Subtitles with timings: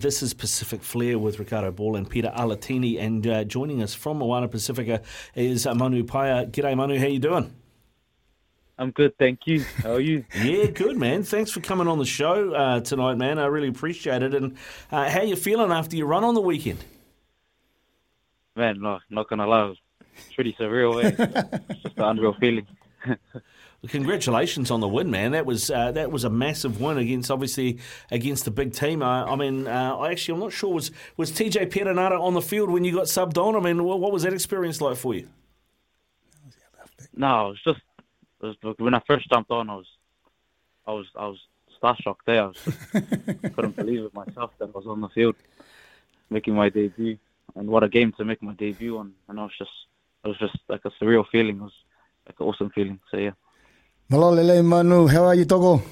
[0.00, 4.16] This is Pacific Flair with Ricardo Ball and Peter Alatini, and uh, joining us from
[4.16, 5.02] Moana Pasifika
[5.34, 6.50] is uh, Manu Paea.
[6.50, 6.98] G'day, Manu.
[6.98, 7.54] How you doing?
[8.78, 9.62] I'm good, thank you.
[9.82, 10.24] How are you?
[10.42, 11.22] yeah, good, man.
[11.22, 13.38] Thanks for coming on the show uh, tonight, man.
[13.38, 14.34] I really appreciate it.
[14.34, 14.56] And
[14.90, 16.82] uh, how you feeling after your run on the weekend?
[18.56, 19.74] Man, no, not gonna lie,
[20.16, 21.04] it's pretty surreal.
[21.04, 21.14] Eh?
[21.68, 22.66] it's just an unreal feeling.
[23.88, 25.32] Congratulations on the win, man.
[25.32, 27.78] That was uh, that was a massive win against obviously
[28.10, 29.02] against the big team.
[29.02, 32.42] Uh, I mean, uh, I actually I'm not sure was was TJ Perenara on the
[32.42, 33.56] field when you got subbed on.
[33.56, 35.28] I mean, what, what was that experience like for you?
[37.14, 37.80] No, it was just
[38.42, 39.86] it was, when I first jumped on, I was
[40.86, 41.38] I was I was
[41.82, 42.42] starstruck there.
[42.42, 42.92] I was just,
[43.54, 45.36] couldn't believe it myself that I was on the field
[46.28, 47.18] making my debut,
[47.56, 49.12] and what a game to make my debut on.
[49.28, 49.70] And I was just
[50.24, 51.56] it was just like a surreal feeling.
[51.56, 51.72] It was
[52.30, 53.00] like an awesome feeling.
[53.10, 53.30] So yeah.
[54.10, 55.82] Malolele Manu, how are you, Togo?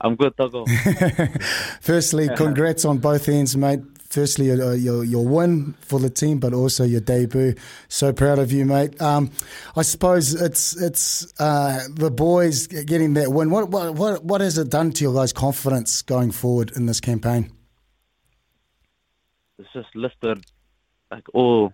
[0.00, 0.64] I'm good, Togo.
[1.80, 3.80] Firstly, congrats on both ends, mate.
[4.08, 7.54] Firstly, your, your, your win for the team, but also your debut.
[7.88, 9.00] So proud of you, mate.
[9.02, 9.30] Um,
[9.76, 13.50] I suppose it's it's uh, the boys getting that win.
[13.50, 17.00] What, what what what has it done to your guys' confidence going forward in this
[17.00, 17.52] campaign?
[19.58, 20.44] It's just lifted
[21.10, 21.72] like all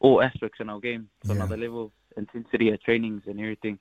[0.00, 1.34] all aspects in our game to Yeah.
[1.36, 3.78] another level, intensity at trainings and everything.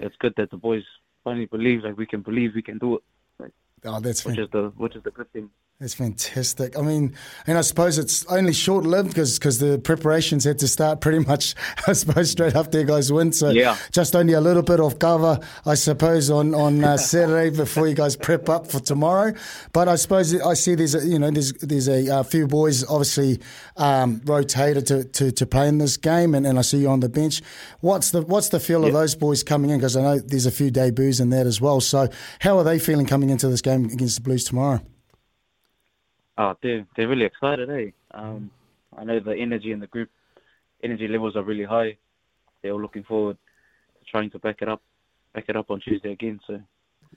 [0.00, 0.82] It's good that the boys
[1.22, 3.02] finally believe like we can believe we can do it,
[3.38, 3.52] like,
[3.84, 5.50] Oh, that's which fan- is the which is the good thing.
[5.80, 6.78] That's fantastic.
[6.78, 7.14] I mean,
[7.48, 11.56] and I suppose it's only short lived because the preparations had to start pretty much,
[11.88, 13.32] I suppose, straight after you guys win.
[13.32, 13.76] So Yeah.
[13.92, 17.94] just only a little bit off cover, I suppose, on on uh, Saturday before you
[17.94, 19.34] guys prep up for tomorrow.
[19.72, 22.84] But I suppose I see there's a, you know there's there's a, uh few boys
[22.88, 23.40] obviously
[23.76, 27.00] um, rotated to, to, to play in this game, and, and I see you on
[27.00, 27.42] the bench.
[27.80, 29.78] What's the what's the feel of those boys coming in?
[29.78, 31.80] Because I know there's a few debuts in that as well.
[31.80, 34.80] So how are they feeling coming into this game against the Blues tomorrow?
[36.36, 37.90] Oh, they're they're really excited, eh?
[38.12, 38.50] Um,
[38.96, 40.10] I know the energy in the group,
[40.82, 41.96] energy levels are really high.
[42.62, 43.36] They're all looking forward
[43.98, 44.82] to trying to back it up,
[45.32, 46.40] back it up on Tuesday again.
[46.46, 46.60] So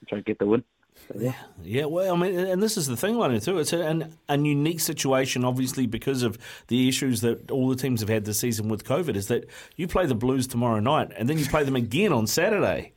[0.08, 0.64] try and get the win.
[1.08, 1.34] So, yeah.
[1.62, 3.58] Yeah, well, I mean, and this is the thing, Lanu, too.
[3.58, 8.08] It's an, an unique situation, obviously, because of the issues that all the teams have
[8.08, 9.16] had this season with COVID.
[9.16, 12.26] Is that you play the Blues tomorrow night, and then you play them again on
[12.26, 12.92] Saturday.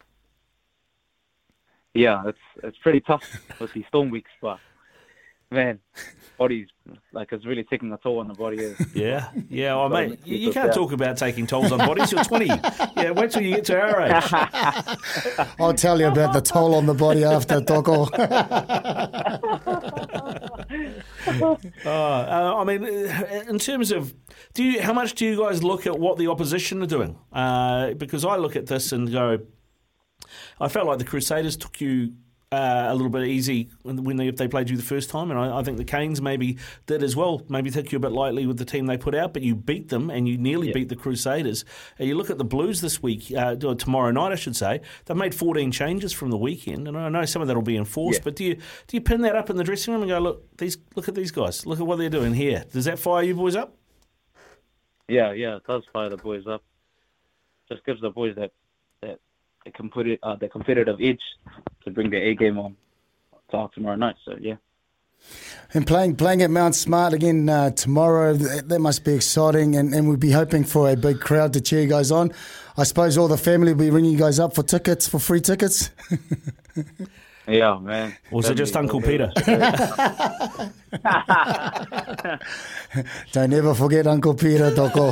[1.94, 3.24] Yeah, it's it's pretty tough
[3.60, 4.60] with these storm weeks, but
[5.52, 5.80] man,
[6.38, 6.68] body's
[7.14, 8.66] like it's really taking a toll on the body.
[8.66, 8.74] eh?
[8.96, 9.76] Yeah, yeah.
[9.76, 10.76] Well, Gotta mate, you, you can't down.
[10.76, 12.12] talk about taking tolls on bodies.
[12.12, 12.46] You're 20.
[12.46, 15.48] Yeah, wait till you get to our age.
[15.60, 18.06] I'll tell you about the toll on the body after Toko.
[18.06, 19.38] Uh,
[21.86, 24.14] uh, I mean, uh, in terms of,
[24.54, 27.18] do you how much do you guys look at what the opposition are doing?
[27.32, 29.40] Uh, because I look at this and go,
[30.60, 32.14] I felt like the Crusaders took you
[32.54, 35.32] uh, a little bit easy when when they, if they played you the first time,
[35.32, 37.42] and I, I think the Canes maybe did as well.
[37.48, 39.88] Maybe took you a bit lightly with the team they put out, but you beat
[39.88, 41.64] them and you nearly beat the Crusaders.
[41.98, 44.82] And you look at the Blues this week, uh, or tomorrow night, I should say.
[45.06, 47.78] They've made 14 changes from the weekend, and I know some of that will be
[47.78, 48.20] enforced.
[48.20, 48.24] Yeah.
[48.26, 50.58] But do you do you pin that up in the dressing room and go, look,
[50.58, 52.66] these look at these guys, look at what they're doing here?
[52.74, 53.78] Does that fire you boys up?
[55.08, 56.64] Yeah, yeah, it does fire the boys up.
[57.70, 58.52] Just gives the boys that
[59.64, 61.22] that that competitive uh, that competitive edge
[61.84, 62.76] to bring their A game on
[63.52, 64.16] to tomorrow night.
[64.26, 64.56] So yeah.
[65.74, 69.76] And playing playing at Mount Smart again uh, tomorrow, that, that must be exciting.
[69.76, 72.32] And, and we'd be hoping for a big crowd to cheer you guys on.
[72.78, 75.42] I suppose all the family will be ringing you guys up for tickets, for free
[75.42, 75.92] tickets.
[77.48, 78.16] Yeah, man.
[78.32, 79.32] Was it just Uncle Peter?
[83.32, 85.12] Don't ever forget Uncle Peter, Toko.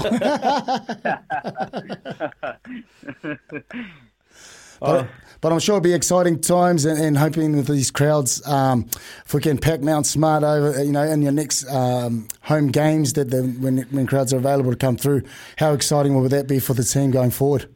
[4.80, 5.08] But,
[5.42, 8.90] but I'm sure it'll be exciting times and, and hoping with these crowds, um,
[9.26, 13.14] if we can pack Mount Smart over, you know, in your next um, home games
[13.14, 15.24] that the, when when crowds are available to come through,
[15.58, 17.68] how exciting will that be for the team going forward?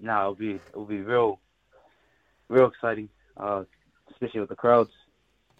[0.00, 1.40] No, it'll be it'll be real,
[2.48, 3.08] real exciting.
[3.36, 3.64] Uh,
[4.10, 4.90] especially with the crowds.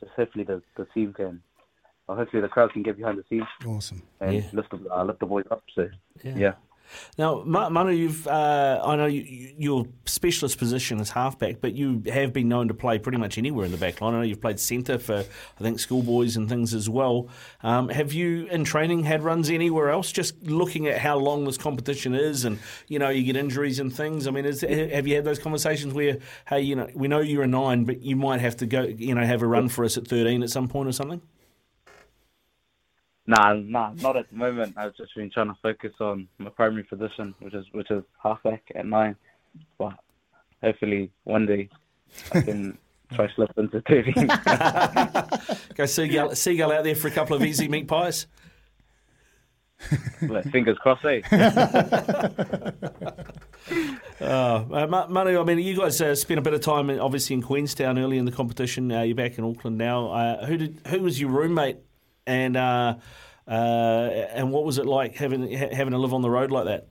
[0.01, 1.43] Just hopefully the the team can,
[2.07, 4.03] or hopefully the crowd can get behind the scenes Awesome.
[4.21, 4.43] and Yeah.
[4.53, 5.63] lift the uh, lift the boys up.
[5.75, 5.89] So
[6.23, 6.55] yeah.
[7.19, 12.33] Now, Manu, you've uh, I know you, your specialist position is halfback, but you have
[12.33, 14.15] been known to play pretty much anywhere in the back line.
[14.15, 17.29] I know you've played centre for I think schoolboys and things as well.
[17.63, 20.13] Um, have you in training had runs anywhere else?
[20.13, 22.59] Just looking at how long this competition is, and
[22.89, 24.27] you know you get injuries and things.
[24.27, 26.19] I mean, is, have you had those conversations where
[26.49, 29.15] hey, you know, we know you're a nine, but you might have to go, you
[29.15, 31.21] know, have a run for us at thirteen at some point or something?
[33.27, 34.75] Nah, nah, not at the moment.
[34.77, 38.63] I've just been trying to focus on my primary position, which is which is halfback
[38.75, 39.17] at nine.
[39.79, 39.95] But
[40.63, 41.69] hopefully one day
[42.33, 42.79] I can
[43.13, 44.29] try slip into thirteen.
[45.75, 48.29] Go seagull, seagull out there for a couple of easy meat pies.
[50.51, 51.21] Fingers crossed, eh?
[54.21, 57.99] uh, Manu, I mean, you guys uh, spent a bit of time, obviously, in Queenstown
[57.99, 58.91] early in the competition.
[58.91, 60.11] Uh, you're back in Auckland now.
[60.11, 60.81] Uh, who did?
[60.87, 61.79] Who was your roommate
[62.27, 62.97] and uh,
[63.49, 66.89] uh, and what was it like having having to live on the road like that?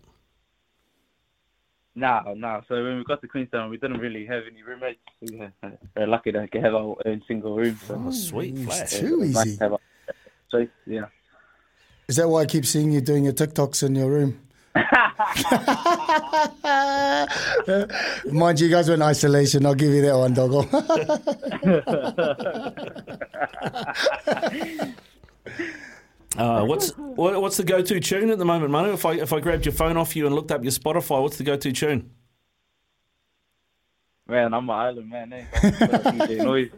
[1.98, 2.62] No, no.
[2.68, 5.00] So when we got to Queenstown, we didn't really have any roommates.
[5.22, 5.54] We were
[5.96, 7.80] very lucky to have our own single room.
[7.88, 8.92] So oh, sweet, flash.
[8.92, 9.58] too easy.
[9.58, 9.80] Nice
[10.50, 11.06] so, yeah.
[12.08, 14.42] Is that why I keep seeing you doing your TikToks in your room?
[18.32, 19.66] Mind you, you guys were in isolation.
[19.66, 20.64] I'll give you that one, doggo.
[26.38, 28.94] Uh, what's what, what's the go-to tune at the moment, Manu?
[28.94, 31.38] If I if I grabbed your phone off you and looked up your Spotify, what's
[31.38, 32.12] the go-to tune?
[34.28, 35.46] Man, I'm an island man, eh?
[35.54, 36.72] DJ Noiz.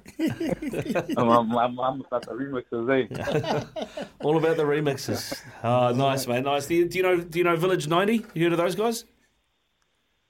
[1.17, 4.03] I'm, I'm, I'm, I'm about the remixes, eh?
[4.19, 5.41] All about the remixes.
[5.63, 6.67] Oh, nice, man, nice.
[6.67, 8.25] Do you, do you know Do you know Village 90?
[8.33, 9.05] You heard of those guys?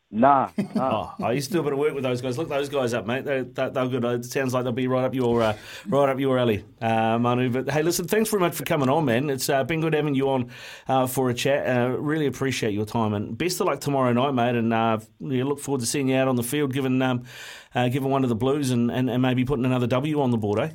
[0.10, 1.12] Nah, nah.
[1.20, 2.38] oh, I used to do a bit of work with those guys.
[2.38, 3.26] Look those guys up, mate.
[3.26, 4.06] They're, they're good.
[4.06, 5.58] It sounds like they'll be right up your uh,
[5.88, 7.50] right up your alley, uh, Manu.
[7.50, 9.30] But hey, listen, thanks very much for coming on, man.
[9.30, 10.50] It's uh, been good having you on
[10.88, 11.68] uh, for a chat.
[11.68, 14.56] Uh, really appreciate your time and best of luck tomorrow night, mate.
[14.56, 17.26] And uh, we look forward to seeing you out on the field, giving um,
[17.74, 20.60] giving one of the Blues and, and, and, maybe putting another W on the board,
[20.60, 20.70] eh?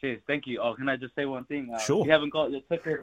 [0.00, 0.60] Cheers, thank you.
[0.62, 1.74] Oh, can I just say one thing?
[1.84, 2.02] sure.
[2.02, 3.02] If you haven't got your tickets,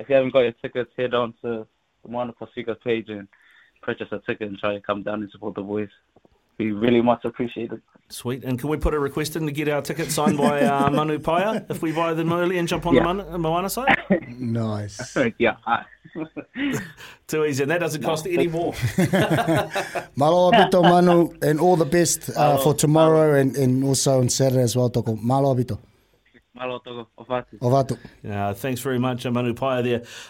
[0.00, 1.66] if you haven't got your tickets, head on to
[2.02, 3.28] the Moana Pasifika page and
[3.82, 5.88] purchase a ticket and try to come down and support the boys.
[6.58, 7.80] We really much appreciate it.
[8.08, 8.42] Sweet.
[8.42, 11.18] And can we put a request in to get our ticket signed by uh, Manu
[11.18, 13.12] Paea if we buy them early and jump on yeah.
[13.12, 13.96] the Moana side?
[14.38, 15.16] nice.
[15.38, 15.56] yeah.
[17.28, 17.62] Too easy.
[17.62, 18.74] And that doesn't cost no, any more.
[20.16, 24.62] Malo abito, Manu, and all the best uh, for tomorrow and, and also on Saturday
[24.62, 25.14] as well, Toko.
[25.16, 25.78] Malo abito.
[26.58, 27.08] Malo toko.
[27.18, 27.58] Ovatu.
[27.60, 27.98] Ovatu.
[28.22, 30.02] Yeah, thanks very much, Manu Paea there